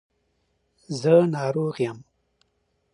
[0.99, 1.99] زه ناروغ یم